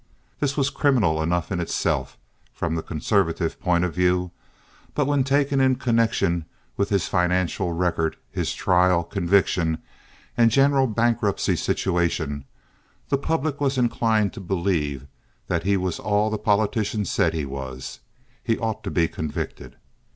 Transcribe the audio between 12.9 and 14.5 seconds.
the public was inclined to